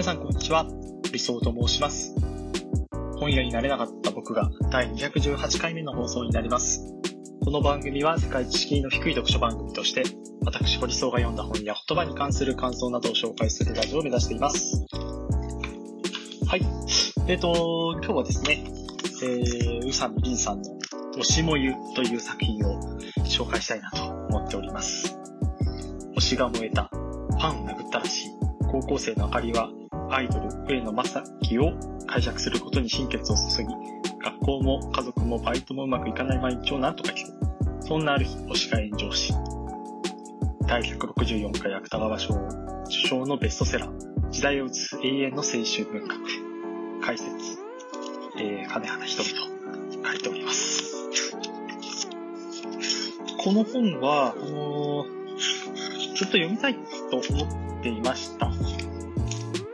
[0.00, 0.66] 皆さんこんにちは。
[1.12, 2.14] 理想と申します。
[3.18, 6.80] 本屋になれなかった僕が第218回目の放送になります。
[7.44, 10.04] この番組は世界知識の低い読書番組として、
[10.46, 14.86] 私、堀荘が読んだ本や言葉に関する感想などを紹介するラジオを目指しています。
[16.46, 16.62] はい。
[17.28, 18.64] えっ、ー、と、今日はですね、
[19.22, 20.78] えー、宇佐美凛さんの
[21.18, 22.80] 推しもゆという作品を
[23.26, 25.14] 紹介したいなと思っております。
[26.16, 28.30] 推しが燃えた、ファンを殴ったらしい、
[28.70, 29.68] 高校生の明かりは
[30.12, 31.72] アイドル上野正樹を
[32.06, 33.68] 解釈することに心血を注ぎ、
[34.22, 37.86] 学校も家族もバイトもうまくいかない毎日をなんとか聞く。
[37.86, 39.32] そんなある日、推しが炎上し、
[40.66, 42.34] 第164回芥川賞
[42.86, 46.20] 受賞のベストセラー、時代を映す永遠の青春文学、
[47.02, 47.30] 解説、
[48.38, 49.28] えー、金原ひとみ
[50.02, 50.90] と書いております。
[53.42, 56.74] この本は、あのー、ずっと読みたい
[57.10, 57.44] と思
[57.78, 58.50] っていました。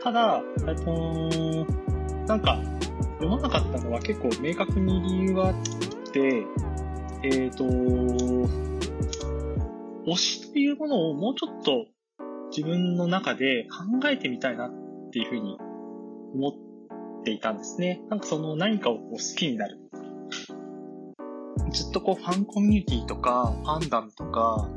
[0.07, 1.65] ただ、えっと、
[2.27, 2.61] なんか、
[3.15, 5.55] 読まなかったのは結構明確に理由があっ
[6.13, 6.45] て、
[7.23, 7.65] えっ、ー、と、
[10.05, 11.87] 推しというものをもうちょっと
[12.55, 15.57] 自分の中で考えてみたいなっていうふうに
[16.35, 16.49] 思
[17.19, 18.01] っていたんですね。
[18.09, 19.77] なんかその何かをこう好きになる。
[21.73, 24.69] ずっとこうファンコミュニティとか、ファンダムとか、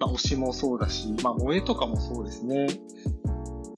[0.00, 2.66] まあ推しもそうだし、まあ萌えとかもそうですね。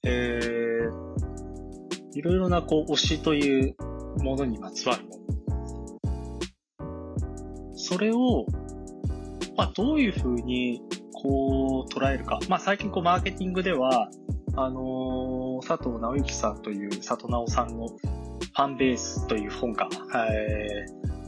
[0.03, 3.75] えー、いろいろなこう推しという
[4.19, 5.17] ものにまつわるもの。
[7.75, 8.45] それを、
[9.55, 10.81] まあ、どういうふうに
[11.13, 12.39] こう捉えるか。
[12.49, 14.09] まあ、最近こうマーケティングでは、
[14.55, 19.87] あのー、佐藤直之さんという佐藤直さんのファンベースという本が、
[20.27, 20.85] え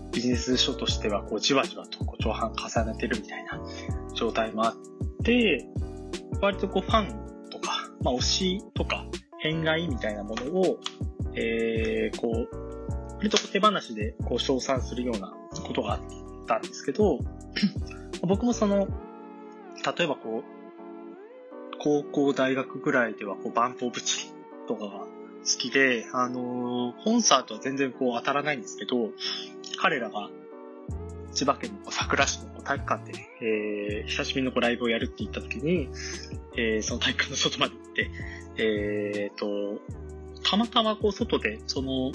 [0.10, 3.62] ー、ビジネス書としてはこうじわじわとこう上半重ねてるみたいな
[4.16, 4.76] 状態もあっ
[5.24, 5.68] て、
[6.42, 7.29] 割とこうファン
[8.02, 9.06] まあ、推しとか、
[9.40, 10.80] 変外みたいなものを、
[11.34, 12.70] えー、こう、
[13.18, 15.34] 割と手放しでこう称賛するような
[15.66, 16.02] ことがあっ
[16.48, 17.20] たんですけど、
[18.22, 18.88] 僕もその、
[19.98, 24.32] 例えばこう、高校、大学ぐらいではこう、バンプオブチ
[24.68, 25.08] とかが好
[25.58, 29.12] きで、あのー、コンサートは全然こう当たらないんですけど、
[29.82, 30.30] 彼らが
[31.34, 35.90] 千葉県の桜市の体育館で、えー、久しぶりのライブをやるって言った時に、
[36.58, 38.12] えー、その体育館の外まで行って、
[38.58, 39.82] えー、と、
[40.44, 42.12] たまたまこう外でその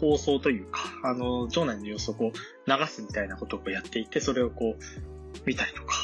[0.00, 5.94] 放送というか、あの、場内の様子をこう流すみたいなことをやっていて、それをこう見たりとか、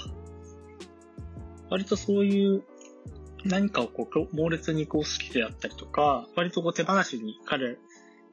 [1.70, 2.62] 割とそういう
[3.44, 7.76] 何かをこう猛烈にこう好きであったりとか、割とこう手放しに彼、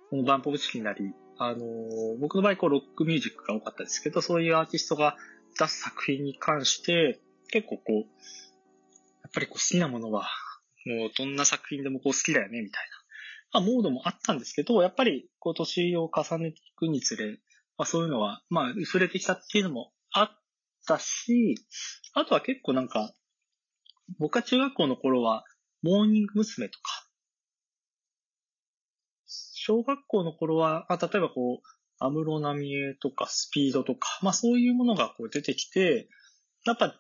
[0.10, 1.14] このバンポブチキンなり、
[1.46, 1.66] あの
[2.22, 5.18] 僕の場合こうロックミュージックが多かったですけど、そういうアーティストが
[5.60, 7.20] 出す作品に関して、
[7.52, 8.04] 結構こう、や
[9.28, 10.30] っぱりこう好きなものは、
[10.86, 12.84] もうどんな作品でもこう好きだよね、みたい
[13.54, 13.60] な。
[13.60, 17.40] まあ、モードもあったんですけど、やっぱりこう年を重ねていくにつれ、
[17.78, 20.30] まあそういうのは、まあ薄れてきたっていうのもあっ
[20.88, 21.56] たし、
[22.14, 23.14] あとは結構なんか、
[24.18, 25.44] 僕は中学校の頃は、
[25.82, 26.70] モーニング娘。
[26.70, 27.03] とか、
[29.66, 31.68] 小学校の頃は、あ例えばこう、
[32.00, 36.10] アムロナミエとかスピードとか、まあそういうものがこう出てきて、
[36.66, 37.00] やっぱ、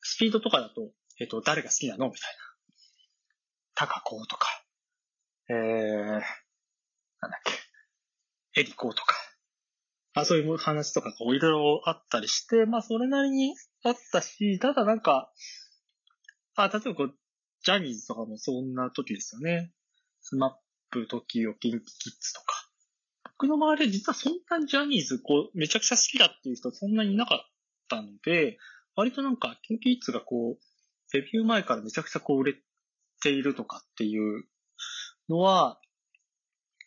[0.00, 0.90] スピードとかだと、
[1.20, 2.06] えっ、と、誰が好きなの？
[2.06, 2.38] みたいな。
[3.76, 4.48] タカコとか、
[5.48, 6.22] えー、なんだっ
[8.54, 9.14] け、エリコとか、
[10.14, 15.32] あそういう話とかこういろいろあったりして、まあそれなりにあったし、ただなんか、
[16.56, 17.14] あ、例えばこう、
[17.62, 19.72] ジャニーズとかもそんな時ですよね。
[20.22, 22.68] SMAP、時を、 KinKi Kids とか。
[23.38, 27.38] 僕の周りで実はそんなにジャニーズ、こう、めちゃくちゃ好きだっていう人そんなにいなかっ
[27.88, 28.58] たので、
[28.96, 30.62] 割となんか、 KinKi Kids がこう、
[31.12, 32.54] デビュー前からめちゃくちゃこう売れ
[33.22, 34.44] ているとかっていう
[35.28, 35.80] のは、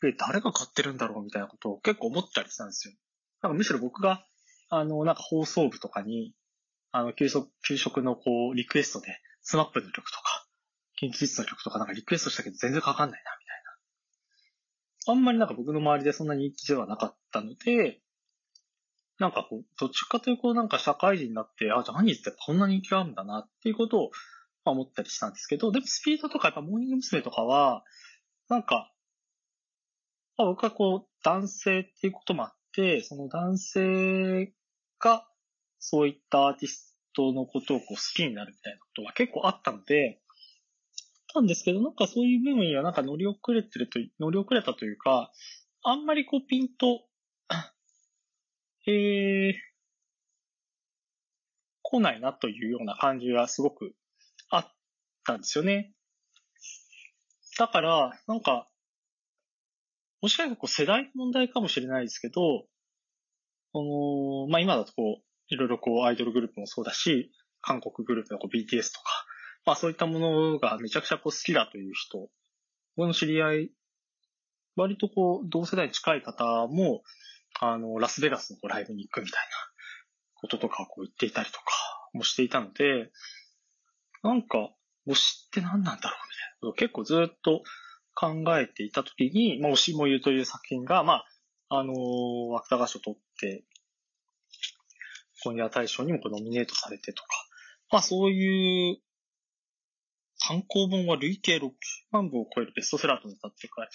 [0.04, 2.94] え、誰が買ってるんだろうみたいなことを結構思ったりしたんですよ。
[3.42, 4.26] なんかむしろ僕が、
[4.70, 6.34] あの、なんか放送部とかに、
[6.92, 10.48] あの、給食、給食のこう、リクエストで、 SMAPの曲とか、
[10.96, 13.32] KinKi Kidsの曲とかなんかリクエストしたけど全然かかんない、な。
[15.08, 18.02] あんまりなんか僕の周りでそんな人気ではなかったので、
[19.20, 24.12] なんかこう、どっちかというとなんか社会人になって、あ、ジャニーズってこんな人気があるんだなっていうことを、
[24.66, 27.22] まあ、思ったりしたんですけど、でもスピードとかやっぱモーニング娘。
[27.22, 27.84] とかは、
[28.50, 28.92] なんか、
[30.38, 34.54] まあ、僕はこう、男性っていうこともあって、その男性
[35.00, 35.28] が
[35.78, 40.22] そういったアーティストのことをこう好きになるみたいなことは結構あったので、
[41.34, 45.32] たんですけど、なんかそういう部分にはなんか乗り遅れてると、乗り遅れたというか、
[45.84, 47.06] あんまりこうピンと、
[48.88, 49.54] えー、
[51.82, 53.96] 来ないなというような感じがすごく
[54.50, 54.74] あっ
[55.26, 55.94] たんですよね。
[57.58, 58.70] だから、なんか、
[60.22, 62.66] もしかしたらこう世代の問題かもしれないですけど、
[63.74, 67.32] この、まあ、今だとこう、いろいろこうアイドルグループもそうだし、
[67.62, 69.26] 韓国グループのこう BTS とか、
[69.66, 72.30] まあそういったものがめちゃくちゃこう好きだという人、
[72.96, 73.72] 僕の知り合い、
[74.76, 77.04] 割とこう同世代に近い方も、
[77.60, 79.50] あの、ラスベガスのライブに行くみたいな
[80.36, 81.64] こととかをこう言っていたりとか
[82.14, 83.12] もしていたので、
[84.24, 84.72] なんか、
[85.08, 86.16] 推しって何なんだろうみたいな
[86.60, 87.64] ことを結構ずっと
[88.14, 91.24] 考えていたときに、まあ、推しも言うという作品が、ま
[91.70, 93.64] あ、あのー、芥川賞取って、
[95.44, 97.30] 今夜大賞にもこうノミネートされてとか、
[97.92, 98.98] まあそういう、
[100.44, 101.72] 参考本は累計60
[102.12, 103.88] 万部を超えるベストセラーとなったっていうか、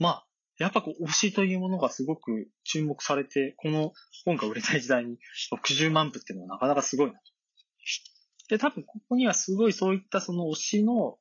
[0.00, 0.26] まあ、
[0.58, 3.92] やっぱこう、推しというものがすごく注目されて、この
[4.24, 5.16] 本が売れない時代に
[5.52, 7.18] 60万部っていうのはなかなかすごいなと。
[8.48, 11.18] で、多分ここにはすごいそういったその推しの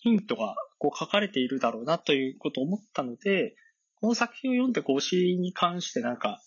[0.00, 3.56] ヒントがこう書かれているだろうなということを思ったので、
[4.00, 6.40] この作品を読んでこう推しに関してなんか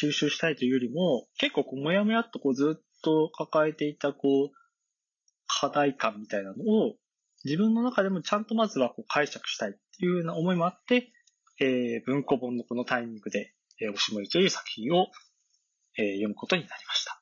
[0.00, 4.59] 吸収したいというよりも、結構こうもやもやっとこうずっと抱えていたこう
[5.60, 6.94] 課題感みたいなのを
[7.44, 11.12] 自分の中でもちゃんとまずはこう解釈したいっていうような思いもあって、
[11.60, 15.08] えー、文庫本のこのタイミングで、えー、おしもりという作品を、
[15.98, 17.20] えー、読むことになりました。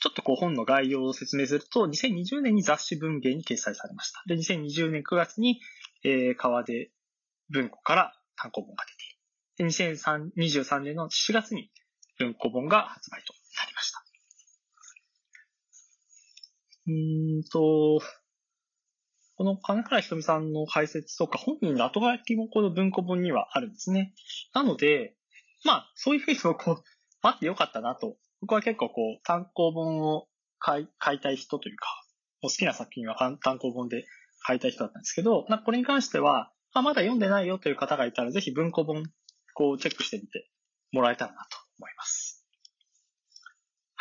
[0.00, 4.22] ちょっとこう本の概要を説明すると、2020年に雑誌文芸に掲載されました。
[4.26, 5.60] で、2020年9月に、
[6.02, 6.90] えー、川出
[7.50, 8.84] 文庫から単行本が
[9.56, 9.96] 出て、で、
[10.36, 11.70] 2023年の4月に
[12.18, 14.04] 文庫本が発売となりました。
[16.86, 18.00] うーんと、
[19.36, 24.14] この金原ひとみさんの解説とか本人の後書きもこの文庫本にはあるんですね。
[24.54, 25.16] なので、
[25.64, 26.56] まあ、そういうふうにこう、
[27.22, 28.16] 待ってよかったなと。
[28.40, 30.28] 僕は結構こう、単行本を
[30.58, 31.86] 買い買いたい人というか、
[32.42, 34.04] 好きな作品は単行本で
[34.42, 39.04] 買いたい人だったんですけど、なこれに関しては、あ、まだ読んでないよという方がいたら、ぜひ文庫本、
[39.54, 40.50] こう、チェックしてみて
[40.92, 42.23] もらえたらなと思います。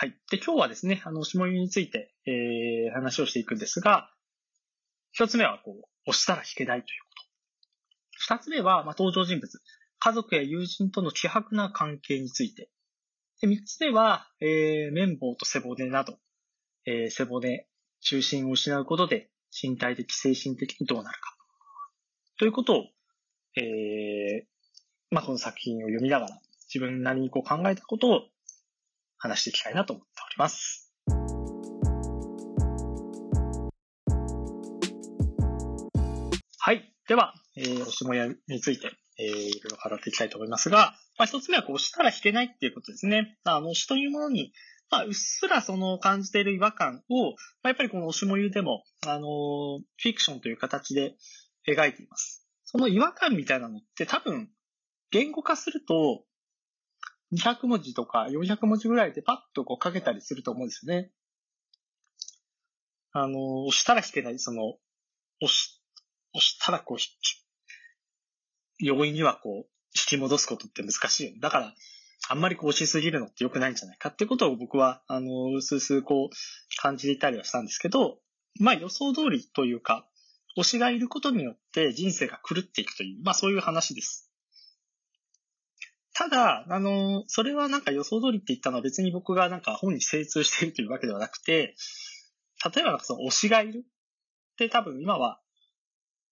[0.04, 0.18] はい。
[0.30, 4.12] で、今日はですね、あの、下湯について、えー、話をしていくんですが、
[5.14, 8.36] 一つ目は、こう、押したら弾けないということ。
[8.36, 9.62] 二つ目は、まあ、登場人物。
[10.00, 12.70] 家族や友人との希薄な関係について。
[13.40, 16.18] で、三つ目は、えー、綿棒と背骨など、
[16.86, 17.70] えー、背骨、
[18.02, 21.38] 中心を失うことで、身体的、精神的にどうなるか。
[22.38, 22.84] ということを、
[23.56, 24.46] えー、
[25.12, 28.33] まあ、この作品を読みながら、自分なりにこう考えたことを
[29.24, 30.92] 話していきたいなと思っております。
[36.60, 36.94] はい。
[37.08, 43.38] では、えー、押しもやについて、えー、いろいろ語っていきたいと思いますが、まあ、一つ目はこう、押したら弾けないっていうことですね。
[43.46, 44.52] あの、押しというものに、
[44.92, 51.16] まあ、うっすらその感じている違和感を、まあ、やっぱりこの押しもゆでも、あの、フィクションという形で
[51.66, 52.46] 描いています。
[52.66, 54.50] その違和感みたいなのって多分、
[55.12, 56.26] 言語化すると、
[57.34, 61.12] 200文字とか400文字ぐらいでパッとこう書けたりすると思うんですよね。
[63.12, 64.74] あの、押したら弾けない、その、
[65.42, 65.82] 押し、
[66.34, 66.98] 押したらこう、
[68.80, 71.40] 容易にはこう、引き戻すことって難しいよね。
[71.40, 71.74] だから、
[72.30, 78.18] あんまりこう押しすぎるのって良くないんじゃないかってことを僕は、あの、うすうすこう、感じていたりはしたんですけど、
[78.60, 80.08] まあ予想通りというか、
[80.58, 84.33] 推しがいることによって人生が狂っていくという、まあそういう話です。
[86.14, 91.76] ただ、あの、それはなんか予想通りって言ったのは別に僕がなんか本に精通しているというわけではなくて、
[92.64, 95.42] 例えばなんかその推しがいるって多分今は、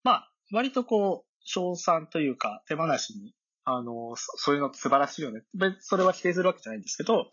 [0.04, 3.34] まあ、割とこう、賞賛というか手放しに、
[3.64, 5.42] あの、そういうのって素晴らしいよね。
[5.80, 7.32] それは否定するわけじゃないんですけど、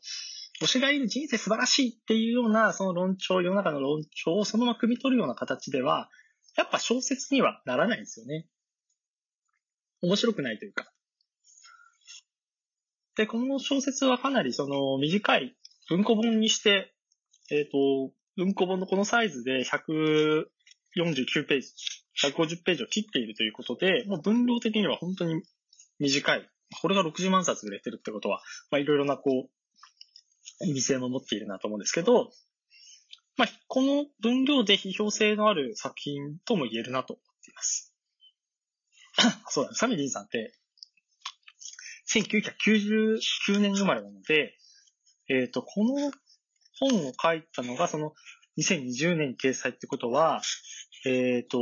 [0.62, 6.08] 推しがいる人生素晴らしいっていうような、その論調、世の中の論調をそのまま汲み取るような形では、
[6.56, 8.46] やっぱ小説にはならないんですよね。
[10.02, 10.90] 面白くないというか。
[13.18, 15.56] で、この小説はかなりその短い
[15.88, 16.94] 文庫本にして、
[17.50, 20.46] えっ、ー、と、文庫本のこのサイズで149
[21.48, 21.68] ページ、
[22.22, 25.42] 150ページを切っているということで、もう分量的には本当に
[25.98, 26.48] 短い。
[26.80, 29.48] これが60万冊売れてるってことは、まあいろいろなこ
[30.62, 32.30] う、意味性も持っているなと思うんですけど、
[33.36, 37.92] まあこの分量で批評性のある作品とも言えるなと思っています。
[39.50, 40.54] そうだ、サミリンさんって、
[42.12, 44.54] 1999年生まれなので、
[45.28, 46.10] えっ、ー、と、この
[46.78, 48.14] 本を書いたのが、その
[48.58, 50.40] 2020年に掲載ってことは、
[51.06, 51.58] えっ、ー、と、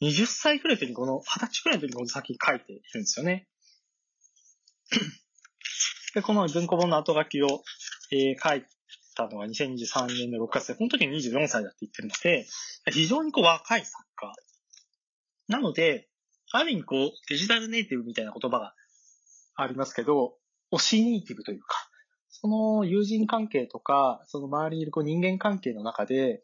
[0.00, 3.48] 20歳くらいの時にこの、20歳くらいの時にこの先書いているんですよね。
[6.14, 7.62] で、この文庫本の後書きを、
[8.10, 8.64] えー、書い
[9.16, 12.46] たのは2023年の6月で、この時に24歳だって言ってるので、
[12.92, 14.32] 非常にこう若い作家。
[15.48, 16.08] なので、
[16.52, 18.74] ある意味こう、デジタルネイティブみたいな言葉が
[19.56, 20.34] ありますけど、
[20.72, 21.88] 推しネイティブというか、
[22.28, 26.42] その友人関係とか、その周りにいるこう人間関係の中で、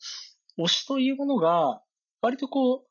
[0.58, 1.82] 推しというものが、
[2.20, 2.88] 割とこう、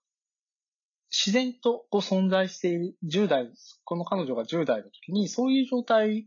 [1.09, 3.49] 自然とこう存在している10代、
[3.83, 6.25] この彼女が10代の時にそういう状態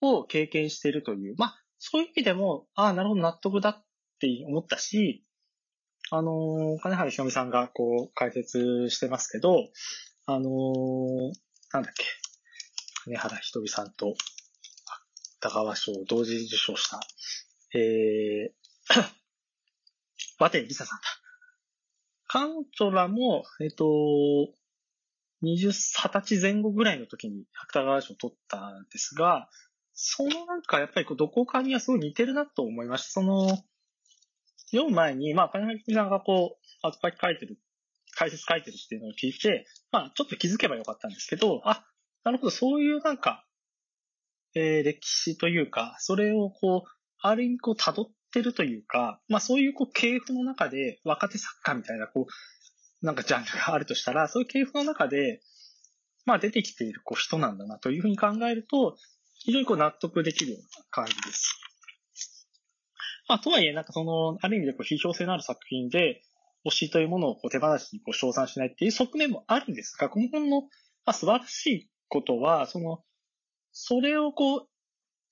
[0.00, 3.84] を経験しているという、まあ、そういう意味でも、ああ、なるほど、納得だっ
[4.20, 5.24] て思ったし、
[6.10, 9.68] あのー、金原ひろみさんがこう解説してますけど、
[10.26, 11.32] あのー、
[11.72, 12.04] なんだっけ、
[13.04, 14.14] 金原ひとみさんと
[15.40, 17.00] 芥川賞を同時受賞した、
[17.78, 19.04] えー、
[20.40, 21.04] 和田りささんだ。
[22.26, 23.84] 彼女らも、えっ、と、
[25.42, 29.48] 二十、二十歳前後ぐらいの時に芥川賞を取ったんですが、
[29.92, 33.20] そのなんかやっぱりこうどこかにはすごい似てるなと思いました。
[33.20, 33.48] その、
[34.72, 37.58] 読む前に、まあ、金原さんがこう、後書き書いてる、
[38.16, 41.84] 解説書いてるっていうのを聞いて、まあ、ちょっと気づけばよかったんですけど、あ、
[42.24, 43.46] なるほど、そういうなんか、
[44.54, 46.90] えー、歴史というか、それをこう、
[47.20, 55.40] ある意味こう辿ってるというか、まあそういうこう系譜の中で若手作家みたいなこう、なんかジャンルがあるとしたら、そういう系譜の中で、
[56.24, 58.96] まあ出てきているこう人なんだなというふうに考えると、
[59.38, 61.54] 非常にこう納得できるような感じです。
[63.28, 66.22] まあとはいえ、なんかその、ある意味でこう批評性のある作品で、
[66.66, 70.68] 推しというものをこう手放しにこう称賛しないっていう側面もあるんですが、この本の、ま
[71.06, 73.02] あ、素晴らしいことは、その、
[73.72, 74.68] それをこう、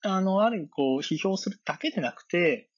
[0.03, 2.69] あの、ある意味こう、批評するだけでなくて、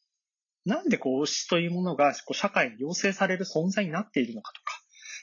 [0.65, 4.73] なんでこう、推しというものがこう社会に要請される存在になっているのかとか、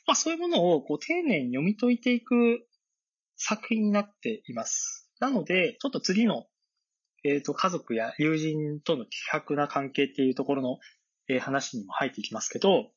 [0.06, 2.66] まあそういうものをこう、丁寧に読み解いていく
[3.36, 5.10] 作品になっています。
[5.20, 6.46] なので、ちょっと次の、
[7.24, 10.78] えっ、ー、と、家族や友人との希薄な関係っていうところの、
[11.28, 12.90] えー、話にも入っていきますけど、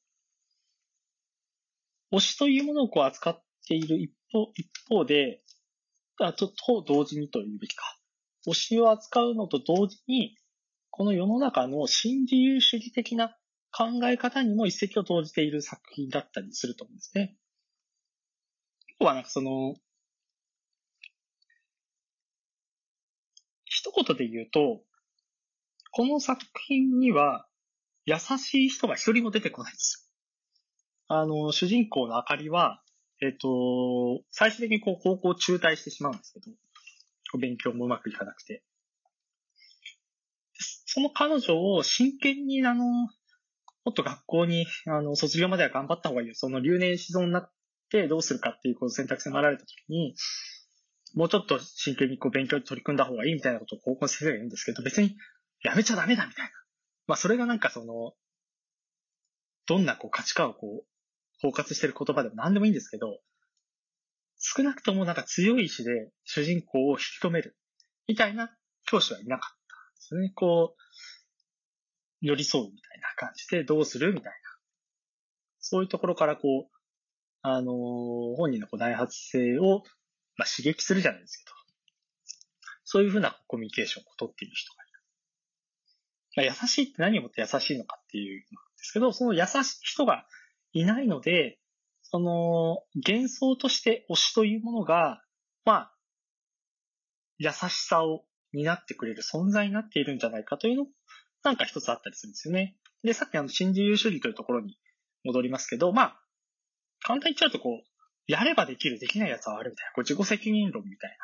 [2.11, 5.41] 推しというものをこう扱っている一方、一方で、
[6.19, 7.97] あと、と同時にというべきか。
[8.47, 10.37] 推しを扱うのと同時に、
[10.89, 13.35] この世の中の新自由主義的な
[13.71, 17.37] 考え方にも一石を投じている作品だったりすると思うんですね。
[18.99, 19.75] 要はなんかその、
[23.65, 24.81] 一言で言うと、
[25.91, 27.47] この作品には
[28.05, 30.06] 優しい人が一人も出てこないんですよ。
[31.07, 32.81] あの、主人公のあかりは、
[33.21, 36.51] えっ、と、最終的にこう高校中退してしまうんですけど、
[37.39, 38.63] 勉強もうまくいかなくて。
[40.85, 43.09] その彼女を真剣に、あの、も
[43.91, 46.33] っと学校に、あの、卒業までは頑張った方がいいよ。
[46.35, 47.51] その留年しそうになっ
[47.89, 50.15] てどうするかっていうこう選択肢がられたときに、
[51.15, 55.15] もうちょっと真剣にこう勉強に取り組んだ方がいいみたいなことを高校の先生が言うんですけど、別に
[55.63, 56.51] やめちゃダメだみたいな。
[57.07, 58.13] まあそれがなんかその、
[59.67, 60.96] どんなこう価値観をこう
[61.41, 63.19] 包括してる言葉でも何でもいいんですけど、
[64.39, 67.55] 少なくともなんか強い意志で主人公を引き止める、
[68.07, 70.31] みたいな教師はいなかったんですね。
[70.35, 74.37] こう、寄り添うみたいな感じでどうするみたいな。
[75.59, 76.77] そういうところからこう、
[77.41, 79.83] あのー、本人のこう内発性を、
[80.37, 81.51] まあ、刺激するじゃないですけど、
[82.83, 84.97] そういうふうなコミュニケーションをとっている人がいる。
[86.37, 90.25] まあ、優しいって何をもって優しいのかっていうんですけど、その優しい人が
[90.79, 91.59] いないので、
[92.03, 95.21] その、幻想として推しというものが、
[95.65, 95.93] まあ、
[97.37, 100.85] 優しさを担ってくれる存在になっているんじゃないかというの
[101.43, 102.77] なんか一つあったりするんですよね。
[103.03, 104.77] で、さっきあの、新自由主義というところに
[105.23, 106.19] 戻りますけど、まあ、
[107.01, 111.17] 簡単に言っちゃうとこう、やればできる、できない奴はあるみたいな、こう自己責任論みたい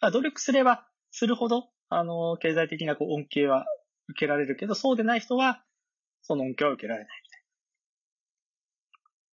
[0.00, 0.10] な。
[0.10, 3.66] 努力すればするほど、あの、経済的なこう恩恵は
[4.08, 5.64] 受けられるけど、そうでない人は、
[6.22, 7.21] その恩恵は受けられない。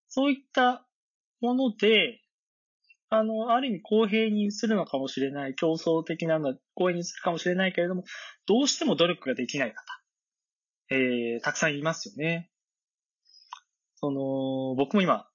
[0.10, 0.86] そういった
[1.40, 2.22] もので、
[3.10, 8.04] あの、ある意味公平にするのかもしれない、競争的なの公平にするかもしれないけれども、
[8.46, 9.84] どうしても努力ができない方、
[10.92, 12.52] えー、たくさんいますよね。
[13.96, 15.28] その、僕も今、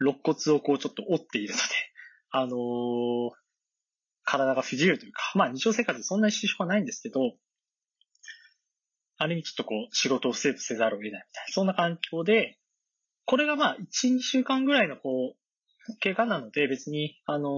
[0.00, 1.62] 肋骨をこうちょっと折っているので、
[2.30, 3.30] あのー、
[4.24, 7.36] 体が不自由というか、まあ日常生活でそんなに支障はないんですけど、
[9.18, 12.58] ある意味ちょっとこう仕事をセーブせざるを得ないみたいな、そんな環境で、
[13.32, 17.48] これがまあ、1、2週間ぐらいのこう、怪我なので別に、あの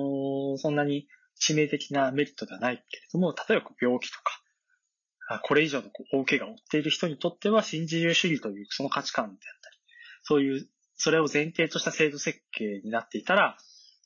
[0.54, 1.08] ー、そんなに
[1.42, 9.76] 致命的なメリットではないけれども、例えば病気とか、これ以上のこう大怪我を負っている人にとっては、新自由主義というその価値観であったり、
[10.22, 13.58] そういう、それを前提とした制度設計になっていたら、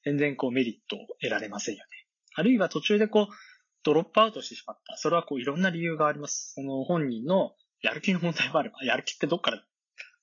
[0.07, 2.07] 全然こうメリットを得られませんよね。
[2.35, 3.35] あるいは途中でこう、
[3.83, 4.97] ドロップアウトしてしまった。
[4.97, 6.55] それはこういろんな理由があります。
[6.55, 9.63] その本人のやる気の問題もあれば、やる気ってどっから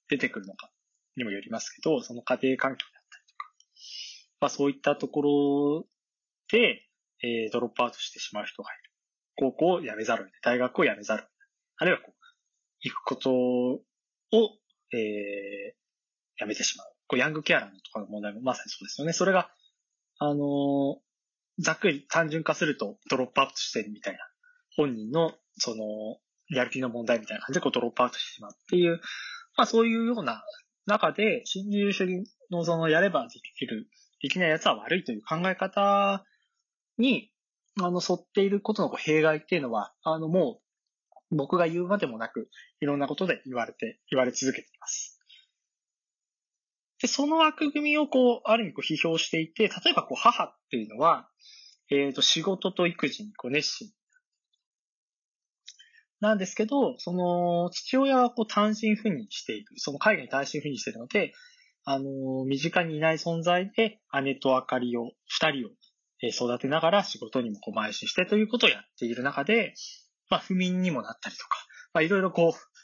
[0.09, 0.71] 出てくるのか
[1.15, 3.51] にもよりますけど、その家庭環境であったりとか、
[4.41, 5.85] まあそういったところ
[6.51, 6.81] で、
[7.23, 8.91] えー、ドロップアウトしてしまう人がいる。
[9.37, 10.41] 高校を辞めざるを得ない。
[10.43, 11.49] 大学を辞めざるを得ない。
[11.77, 12.25] あるいはこう、
[12.81, 13.81] 行くことを、
[14.93, 16.87] えー、辞めてしまう。
[17.07, 19.13] こう、ヤングケアラーのとかの問題もまさにそうですよね。
[19.13, 19.49] それが、
[20.19, 20.95] あのー、
[21.59, 24.19] ざっくり単純化するとドロップアウトしてるみたいな。
[24.75, 26.17] 本人の、その、
[26.49, 28.99] やる気の問題みたいな感じでこうドロップアウトしてしまうっていう、
[29.57, 30.43] まあそういうような
[30.85, 33.87] 中で、新自由主義のそのやればできる、
[34.21, 36.23] できない奴は悪いという考え方
[36.97, 37.31] に、
[37.79, 40.61] あの、沿っていることの弊害っていうのは、あの、も
[41.31, 42.49] う、僕が言うまでもなく、
[42.79, 45.19] いろんなことで言われて、言われ続けています。
[47.01, 51.27] で、その枠組みをこう、ある意味こう批評していて、例えばこう、母っていうのは、
[51.91, 53.89] えっ、ー、と、仕事と育児にこう熱心
[56.19, 59.65] なんですけど、その、父親はこう単身赴任している。
[59.77, 61.33] その海外に単身赴任しているので、
[61.83, 65.69] あの、身近にいない存在で、姉とあかりを、二人を
[66.29, 69.73] 育てながら仕事にもこう邁進してということをやっている中で、
[70.29, 71.57] まあ、不眠にもなったりとか、
[71.93, 72.75] まあ、いろいろこう、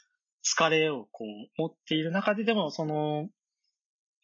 [0.44, 3.28] 疲れをこう、持っている中ででも、その、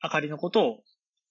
[0.01, 0.83] あかりのことを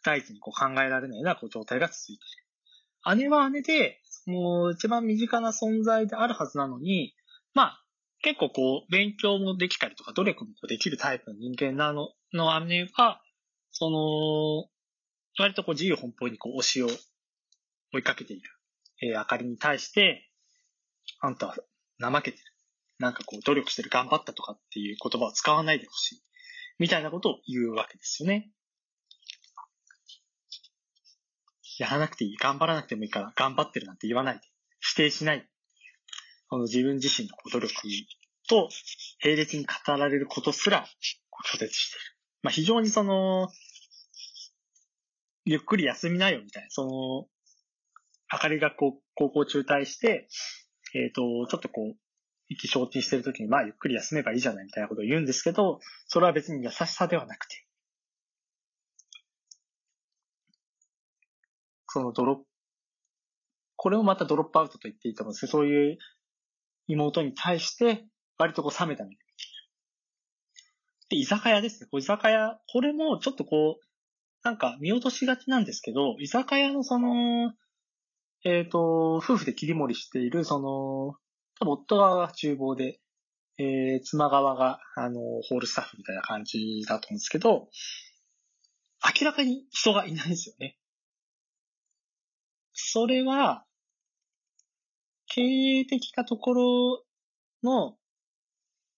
[0.03, 3.17] 第一にこう考えられないようなこう状態が続いている。
[3.17, 7.13] 姉は姉で、もう一番身近な存在であるはずなのに、
[7.57, 7.83] まあ、
[8.21, 13.19] 結構こう、勉強もできたりとか、努力もできるタイプの人間なの、の姉は、
[13.71, 14.69] その、
[15.43, 16.87] 割とこう自由奔放にこう推しを
[17.93, 18.49] 追いかけている、
[19.01, 20.29] えー、あかりに対して、
[21.19, 21.55] あんたは
[21.99, 22.43] 怠けてる。
[22.99, 26.21] なんかこう努力してる、頑張ったとかっていう言葉を使わないでほしい。
[26.77, 28.51] みたいなことを言うわけですよね。
[31.79, 32.37] やらなくていい。
[32.37, 34.41] 頑張らなくてもいいから、頑張ってるなんて言わないで。
[34.79, 35.49] 否定しない。
[36.49, 37.73] この自分自身の努力
[38.47, 38.69] と
[39.23, 40.85] 並列に語られることすら
[41.53, 42.17] 拒絶している。
[42.43, 43.49] まあ、非常にその、
[45.45, 47.27] ゆっくり休みなよみたいな、その、
[48.29, 50.27] あかりがこう、高校中退して、
[50.93, 51.95] えっ、ー、と、ちょっとこう、
[52.49, 57.65] 意気消沈してるときに、まあ、ゆっくり休めばいいじゃないみたいなことを言うんですけど、それは別に優しさではなくて、
[61.88, 62.45] そのドロップ、
[63.75, 65.97] これをまたドロップアウトと言っていいと思うんですけど、そういう
[66.88, 68.06] 妹に対して、
[68.38, 69.58] 割とこう冷めた目で見ている。
[71.10, 71.88] で、居酒屋ですね。
[71.91, 73.88] こう居酒屋、これもちょっとこう、
[74.43, 77.54] なんか見落としがちなんですけど、居酒屋のその、
[78.43, 81.15] えっ、ー、と、夫婦で切り盛りしている、その、
[81.60, 83.00] 多分夫側が厨房で、
[83.58, 87.67] えー、妻側が、あの、ホールスタッフみたいな感じだと思うんですけど、
[89.19, 90.78] 明らかに人がいないんですよね。
[92.73, 93.65] それは、
[95.27, 97.03] 経営的なところ
[97.63, 97.97] の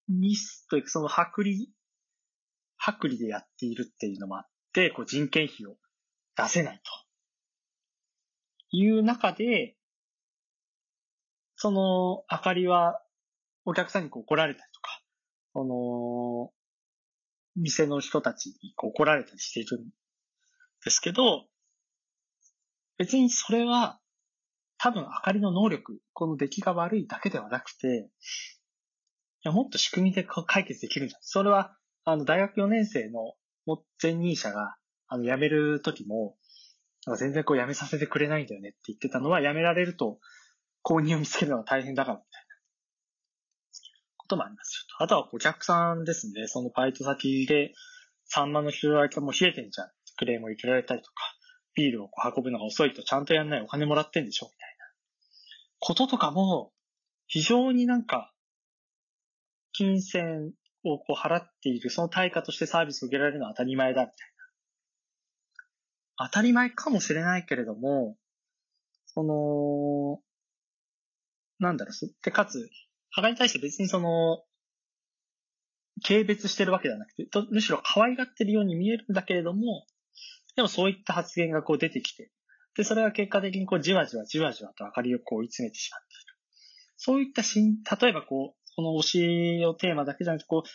[0.07, 1.71] ミスというか、その薄利、
[2.87, 5.75] 薄利でやっているっていうのもあって、こう人件費を
[6.35, 6.91] 出せないと。
[8.71, 9.75] いう中で、
[11.55, 13.01] その、明かりは、
[13.65, 15.01] お客さんにこう怒られたりとか、
[15.53, 16.51] その、
[17.55, 19.89] 店の人たちに怒られたりしているん
[20.85, 21.45] ですけど、
[22.97, 23.99] 別にそれは、
[24.79, 28.09] 多分、あかりの能力、この出来が悪いだけではなくて、
[29.41, 33.35] いやもっと仕組みで解決できるんじゃないそれは、あの、大学4年生の
[34.01, 36.37] 前任者が、あの、辞める時も、
[37.17, 40.19] 全然こう辞めさせてくれないんだよねって言ってたのは、辞められると、
[40.83, 42.49] 購入を見つけるのが大変だからみたいな
[44.17, 44.95] こともありますよ。
[44.99, 46.47] あとはお客さんですね。
[46.47, 47.73] そのバイト先で、
[48.25, 49.89] サンマの広がりもう冷えてんじゃん。
[50.17, 51.15] クレームを入れられたりとか、
[51.75, 54.68] ビールをこう運ぶのが遅いとちゃんとやんないお金もらってんでしょみたいな。
[55.79, 56.71] こととかも、
[57.27, 58.33] 非常になんか、
[59.73, 60.51] 金銭
[60.83, 64.15] をこう払っている、その対価としてサービスを受けられるのは当たり前だみたい
[66.17, 66.27] な。
[66.27, 68.17] 当たり前かもしれないけれども、
[69.05, 70.21] その、
[71.59, 72.69] なんだろう、で、かつ、
[73.11, 74.43] 母に対して別にその、
[76.05, 79.85] 軽蔑してるわけではなくて、むしろ可愛がってるように見えるんだけれども、
[80.55, 82.31] でもそういった発言がこう出てきて、
[82.79, 86.33] で、それが結果的にこうじわじわじわじわと明かりをこう追い詰めてしまっている。
[86.95, 89.01] そういったしん、例えばこう、この推
[89.59, 90.69] しをテーマだけじゃなくて、こう、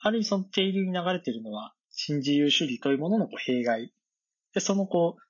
[0.00, 3.94] ある意味その定流に流れているのは、新自由主義というもののこう弊害。
[4.52, 5.22] で、そのこう、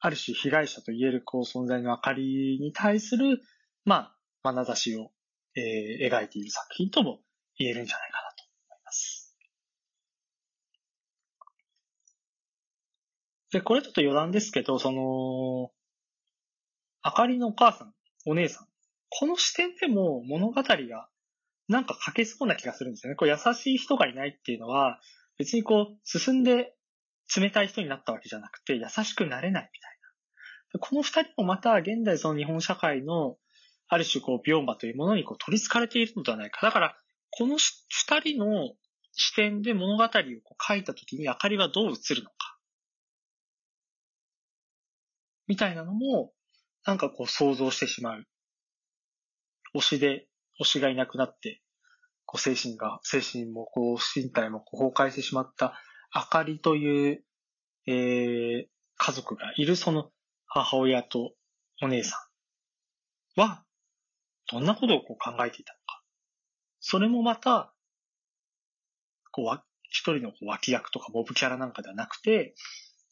[0.00, 3.42] ある種被害者と言えるこう存在の明かりに対する、
[3.84, 5.10] まあ、眼差しを、
[5.56, 7.20] えー、描いている作品とも
[7.58, 9.36] 言えるんじゃないかなと思います。
[13.54, 15.70] で、これちょっと余談ですけど、その、
[17.02, 17.94] あかりのお母さん、
[18.26, 18.66] お姉さん
[19.10, 21.08] この視点でも物語が
[21.68, 23.16] なんか書けそうな気がするんですよね。
[23.16, 24.98] こう優しい人がいないっていうのは、
[25.38, 26.74] 別にこう、進んで
[27.36, 29.98] 冷たい人になったわけじゃなくて、優しくなれないみたい
[30.74, 30.80] な。
[30.80, 33.36] この二人もまた現代その日本社会の、
[33.86, 36.66] ある種こう、病魔というものにこう取り憑かれているのではないか。
[36.66, 36.96] だから、
[37.30, 38.72] この二人の
[39.12, 42.53] 視点で物語をこう書いたときに、明かりはどう映るのか。
[45.54, 46.32] みたいなのも、
[46.84, 48.24] なんかこう想像してしまう。
[49.76, 50.26] 推しで、
[50.60, 51.62] 推しがいなくなって、
[52.26, 55.78] こう精神が、精神もこう身体もこう崩壊してしまった
[56.10, 57.24] あかりという、
[57.86, 60.10] えー、家族がいるその
[60.48, 61.34] 母親と
[61.80, 62.16] お姉さ
[63.36, 63.62] んは、
[64.50, 66.02] どんなことをこう考えていたのか。
[66.80, 67.72] それもまた、
[69.30, 72.56] こう、一人の脇役とかモブキャラなんかではなくて、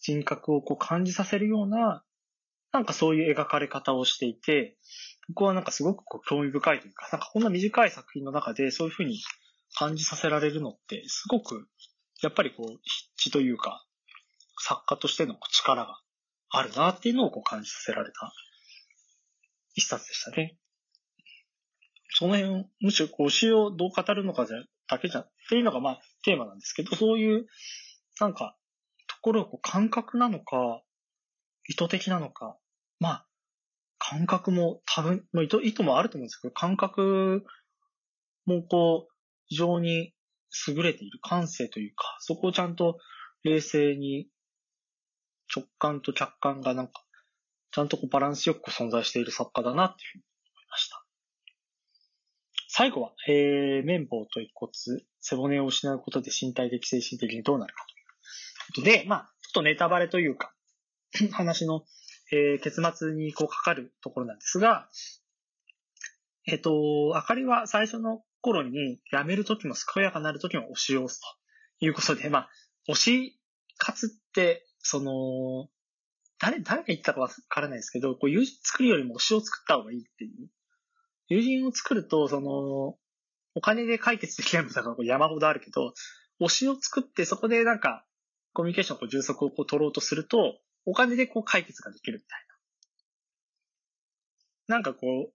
[0.00, 2.02] 人格をこう感じさせるような、
[2.72, 4.76] なんかそういう描かれ方をしていて、
[5.28, 9.20] 僕はなんかすごくこう興味深いというか、なんかこんな短い作品の中でそういうふうに
[9.74, 11.68] 感じさせられるのって、すごく、
[12.22, 13.84] やっぱりこう、筆致というか、
[14.58, 16.00] 作家としての力が
[16.50, 18.32] あるなっていうのをこう感じさせられた
[19.74, 20.56] 一冊でしたね。
[22.10, 24.46] その辺、むしろこう、詩をどう語るのか
[24.88, 27.46] だけじゃ、っていうのがまあテーマなんですけど、そういう、
[28.20, 28.56] なんか、
[29.08, 30.82] ところをこう感覚なのか、
[31.68, 32.56] 意図的なのか、
[33.02, 33.26] まあ、
[33.98, 37.44] 感覚も多分、意図、意図もあると思うんですけど、感覚
[38.46, 39.12] もこう、
[39.48, 40.14] 非常に
[40.68, 42.98] 優れている感性というか、そこをちゃんと
[43.42, 44.28] 冷静に
[45.54, 46.92] 直感と客観がなんか、
[47.72, 51.04] ちゃんとこうバランスよく存在している作家だなっていうふうに思いました。
[52.68, 54.70] 最後は、えー、綿棒と遺骨、
[55.20, 57.84] 背骨を失うことで身体的、精神的にどうなるか
[58.74, 60.54] ということで、まあ、ちょっとネタバレというか、
[61.32, 61.82] 話の
[62.32, 64.88] えー、結末にこうかかるところなんですが、
[66.46, 71.20] えっ、ー、と、あかりは最初の頃に辞めるときも健やかなるときも推しを押す
[71.78, 72.50] ということで、まあ、
[72.88, 73.40] 推し
[73.76, 75.68] 活って、その、
[76.40, 80.48] 誰、誰が言ったかわからないですけど、こう友人作るよりも推しを作った方がいいっていう。
[81.28, 82.96] 友人を作ると、その、
[83.54, 85.92] お金で解決できないことが山ほどあるけど、
[86.40, 88.06] 推しを作ってそこでなんか、
[88.54, 92.46] コミュニケーションを充足をこう取ろうとすると、お金でこう解決ができるみたい
[94.68, 94.76] な。
[94.76, 95.32] なんかこう、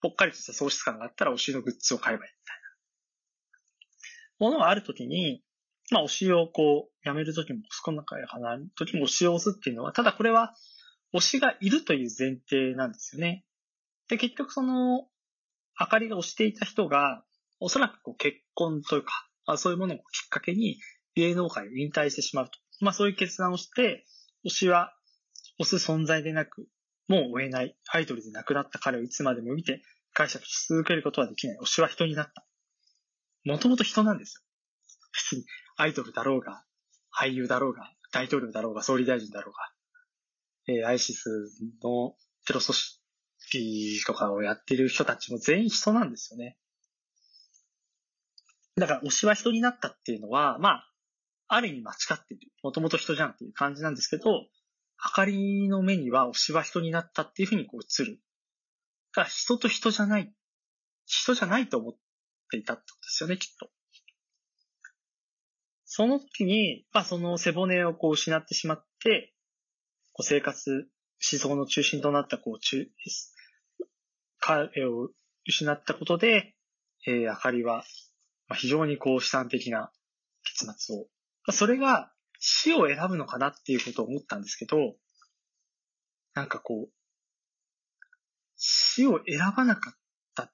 [0.00, 2.56] ぽっかりとした喪失感があったら推しのグッズを買えばいいみたい
[4.40, 4.46] な。
[4.46, 5.42] ものがあるときに、
[5.90, 10.54] まあ推しをこう、やめるときも、少なかや離れるときも推しを押すっていうのは、ただこれは
[11.14, 13.44] 推しがいるという前提なんですよね。
[14.08, 15.06] で、結局その、
[15.74, 17.24] あかりが推していた人が、
[17.60, 20.78] おそらくこう結婚というか、まあ、そういうものをきっかけに
[21.14, 22.52] 芸能界を引退してしまうと。
[22.80, 24.04] まあそういう決断をして、
[24.44, 24.94] 推しは
[25.60, 26.68] 推す存在でなく、
[27.08, 31.58] もう追えない、アイドルで亡くなった彼をいつまでも見て解釈し続けることはできない。
[31.62, 32.46] 推しは人になった。
[33.44, 34.42] もともと人なんですよ。
[35.12, 35.46] 別に
[35.76, 36.64] アイドルだろうが、
[37.16, 39.54] 俳優だろうが、大統領だろうが、総理大臣だろう
[40.68, 41.28] が、えー、アイシス
[41.82, 42.14] の
[42.46, 42.74] テロ組
[43.38, 46.56] 織とかをやってる人たちも全員人なんですよね。
[48.76, 50.87] だから推しは人になったっていうのは、まあ、
[51.48, 52.52] ある意味間違っている。
[52.62, 54.46] もともと人じゃんっていう感じなんですけど、
[54.98, 58.20] あかりの目には推しは人になったっていうふうにこう映る。
[59.14, 60.32] が人と人じゃない。
[61.06, 61.94] 人じゃないと思っ
[62.50, 63.70] ていたってことですよね、きっと。
[65.84, 69.32] その時に、まあその背骨をこう失ってしまって、
[70.12, 70.88] こう生活、
[71.32, 72.90] 思想の中心となったこう中、
[74.38, 75.08] 彼を
[75.46, 76.54] 失ったことで、
[77.06, 77.84] えー、あかりは、
[78.54, 79.90] 非常にこう悲惨的な
[80.44, 81.06] 結末を
[81.52, 84.94] それが死を選ぶのかなっていうことを思ったんですけど、
[86.34, 86.92] なんかこう、
[88.56, 89.94] 死を選ばなかっ
[90.34, 90.52] た。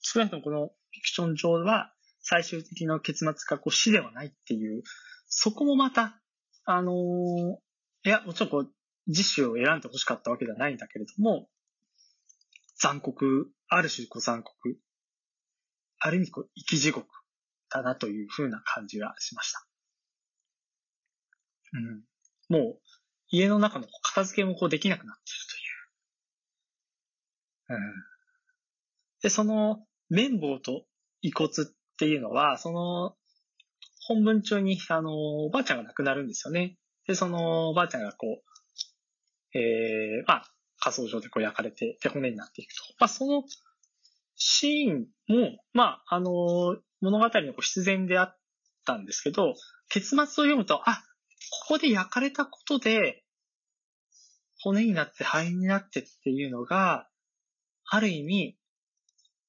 [0.00, 0.68] 少なくともこのフィ
[1.02, 4.82] クション上は最終的な結末がこう死ではないっていう、
[5.28, 6.20] そこもまた、
[6.64, 8.72] あのー、いや、もちろんこう、
[9.06, 11.48] 自死を選んで欲しかったわけではないんだけれども、
[12.80, 14.78] 残酷、ある種こう残酷、
[15.98, 17.06] ある意味こう生き地獄
[17.70, 19.66] だなというふうな感じがしました。
[21.74, 22.04] うん。
[22.48, 22.80] もう、
[23.30, 25.46] 家の中の片付けもこうできなくなっている
[27.68, 27.78] という。
[27.78, 27.94] うん。
[29.22, 30.86] で、その、綿棒と
[31.20, 31.66] 遺骨っ
[31.98, 33.16] ていうのは、その、
[34.06, 35.12] 本文中に、あの、
[35.44, 36.78] おばあちゃんが亡くなるんですよね。
[37.06, 40.50] で、その、おばあちゃんがこう、ええー、まあ、
[40.80, 42.82] 仮想上でこう焼かれて、で、骨になっていくと。
[42.98, 43.42] まあ、その
[44.36, 48.38] シーンも、まあ、あの、物語の必然であっ
[48.84, 49.54] たんですけど、
[49.88, 51.02] 結末を読むと、あ、
[51.66, 53.24] ここで焼かれたことで、
[54.60, 57.08] 骨になって灰になってっていうのが、
[57.86, 58.58] ある意味、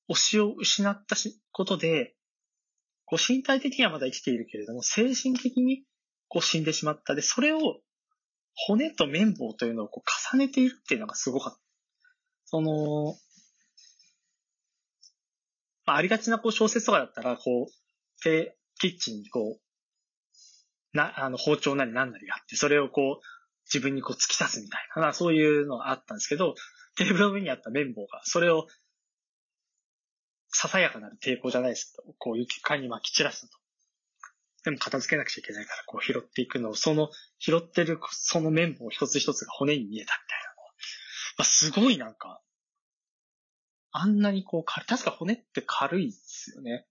[0.10, 1.16] 推しを失った
[1.52, 2.16] ことで、
[3.06, 5.84] こう身体的にはまだ生きているけれども、精神的に
[6.28, 7.16] こう死んでしまった。
[7.16, 7.80] で、それを
[8.54, 11.60] 骨と綿棒というのをこう重ねているっていうのがすごかった。
[12.46, 13.16] その、
[15.90, 23.26] まあ、ありがちなこう小説とかだったら、こう、で、キッチンにこう、な、あの、包丁なりなんなりがあって、それをこう、
[23.66, 26.54] 自分にこう突き刺すみたいな、そういうのがあったんですけど、
[26.96, 28.68] テーブルの上にあった綿棒が、それを、
[30.50, 33.58] ささやかなる抵抗じゃないですけど、こう床に巻き散らしたと。
[34.66, 40.72] でも片付けなくちゃいけないから、こう拾っていくのを、その、拾ってるその綿棒一つ一つが骨に見えたみたいなのは、
[41.40, 42.44] まあ、すごいなんか、
[43.92, 46.86] あんなにこう、確か骨って軽いですよね。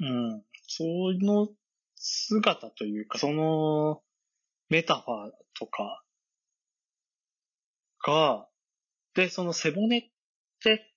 [0.00, 0.42] うん。
[0.68, 0.84] そ
[1.20, 1.48] の
[1.94, 4.02] 姿というか、その
[4.68, 6.02] メタファーとか
[8.04, 8.48] が、
[9.14, 10.02] で、その背骨っ
[10.62, 10.92] て、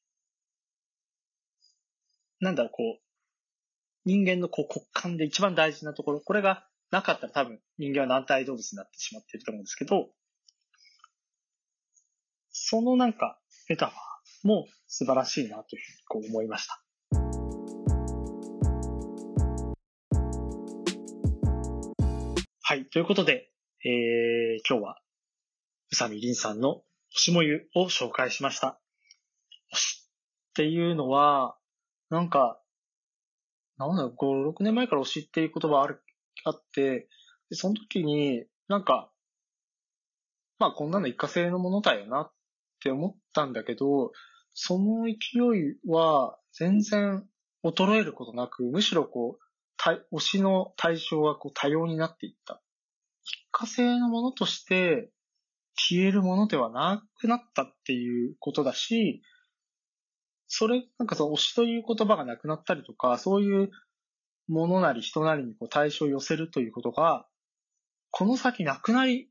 [2.40, 3.02] なんだろう、こう、
[4.06, 10.10] 人間のこう骨幹で一番大事なところ、これがなかったら多分人間は軟体動物になってしまっていると思うんですけど、
[12.52, 13.39] そのなんか
[13.70, 16.82] メタファーも素晴らしいなというふうにこう思いました。
[22.64, 22.86] はい。
[22.86, 23.52] ということで、
[23.86, 24.98] えー、今日は、
[25.92, 26.82] 宇佐美凛さんの
[27.14, 28.80] 星もゆを紹介しました。
[29.70, 31.56] 星っていうのは、
[32.10, 32.60] なんか、
[33.78, 36.04] なんだろう、5、6年前から推しっていう言葉ある、
[36.44, 37.08] あって、
[37.52, 39.12] でその時に、なんか、
[40.58, 42.32] まあこんなの一過性のものだよなっ
[42.80, 44.14] って思ったんだけど、
[44.54, 47.26] その勢いは全然
[47.64, 52.62] 衰えることなく、むしろこう、推しの対象はこう多様になっていった。
[53.24, 55.12] 一過性のものとして
[55.76, 59.22] 消えるものではなくなったっていうことだし、
[60.48, 63.70] それ、なんかその推しという言葉がなくなったりとか、そういう
[64.48, 67.28] ものなり人なりにこう対象を寄せるということが、
[68.10, 69.30] この先なくなり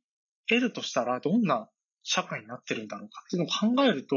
[0.49, 1.69] 得るとしたら、どんな
[2.11, 4.17] 社会になってるんだろうかっていうのを考えると、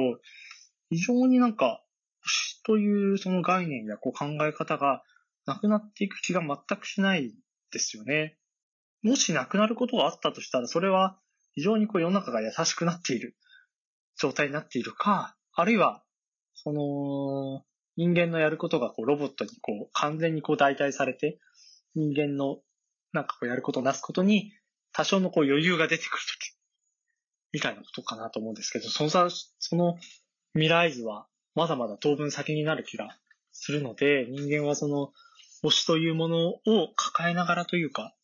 [0.89, 1.83] 非常になんか、
[2.23, 5.03] 推しというその概念やこう考え方が
[5.45, 7.33] なくなっていく気が全くしない
[7.71, 8.37] ですよね。
[9.01, 11.17] もしなくなることがあったとしたら、それは
[11.53, 13.35] 非常にこう世の中が優しくなっている
[14.19, 16.03] 状態になっているか、あるいは
[16.53, 17.63] その、
[17.97, 21.39] 人間のやることがこうロボットにこう完全にこう代替されて、
[21.95, 22.59] 人間の
[23.11, 24.53] なんかこうやることなすことに
[24.93, 26.60] 多少のこう余裕が出てくるとき、
[27.53, 29.97] みたいなことかなと思うんですけど、そのその
[30.53, 33.17] 未来図はまだまだ当分先になる気が
[33.51, 35.11] するので、人間はその
[35.63, 36.61] 推しというものを
[36.95, 38.15] 抱えながらというか、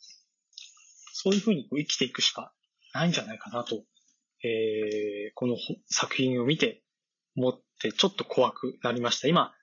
[1.13, 2.53] そういうふうにこう生きていくしか
[2.93, 3.83] ないんじゃないかなと、
[4.43, 6.83] えー、この作品を見て
[7.35, 9.27] 思ってちょっと怖くなりました。
[9.27, 9.53] 今、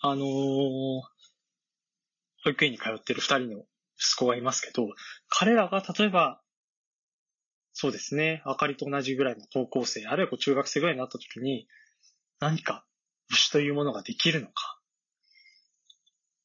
[0.00, 0.26] あのー、
[2.44, 3.64] 保育園に通ってる二人の
[3.98, 4.88] 息子がいますけど、
[5.28, 6.41] 彼らが例えば、
[7.72, 11.66] そうですね、あかりと同じぐらいの高校生、あるいはこう中学生ぐらいになった時に、
[12.38, 12.84] 何か
[13.30, 14.78] 牛というものができるのか。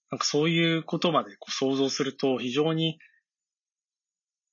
[0.10, 2.98] なんかそういうことまでこう想像すると非常に、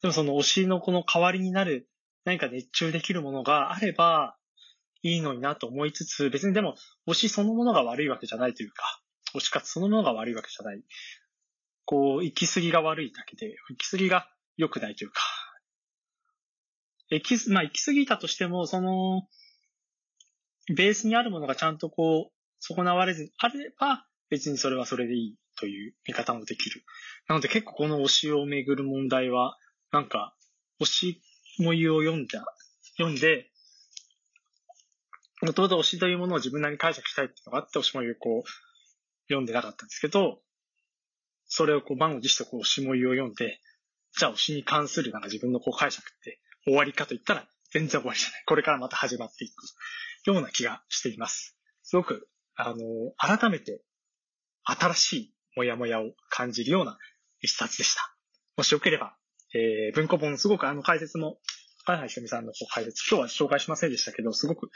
[0.03, 1.89] でもその推しのこの代わりになる
[2.25, 4.37] 何か熱中できるものがあれば、
[5.03, 9.01] いいのになと思いつつ、別にでも推しそのものが悪いわけじゃないというか、
[9.35, 10.83] 推し活そのものが悪いわけじゃない。
[11.85, 15.21] こう、行き過ぎが悪いだけで、行き過ぎが良くないというか、
[17.11, 19.29] 行き、まあ行き過ぎたとしても、その、
[20.75, 26.83] ベースにあるものがちゃんとこう、損なわれずあれば、別にそれはそれでいいという見方もできる。
[27.29, 29.59] なので結構この推しをめぐる問題は、
[29.93, 30.35] なんか、
[30.81, 31.23] 推し
[31.59, 32.45] もゆを読んだ、
[32.97, 33.51] 読んで、
[35.43, 38.49] もともと推しというものを自分なりに解釈したいっていうのがあって、推しもゆこう、
[39.29, 40.41] 読んでなかったんですけど、
[41.47, 43.61] それをこう満を持してこう推しもゆを読んで、
[44.19, 48.43] じゃあ推しに関するなんか自分のこう解釈って終わりかといったら全然終わりじゃない。
[48.47, 49.63] これからまた始まっていく
[50.27, 51.57] ような気がしています。
[51.83, 52.77] すごく、あの、
[53.19, 53.83] 改めて
[54.65, 56.99] 新しいもやもやを感じるような
[57.41, 58.15] 一冊でした。
[58.57, 59.17] もしよければ、
[59.55, 61.39] えー、文庫本すごくあの解説も、
[61.87, 64.71] はいはいひとみさんの解説、今日は紹介しませんでしたけど、すごく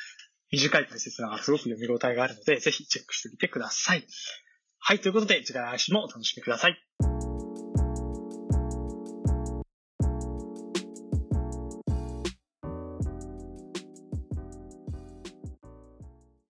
[0.50, 4.06] 短い解説ながらすごく読み応えがあるので、ぜひチェックしてみてください。
[4.78, 7.27] はい、ということで、次回来週もお楽しみください。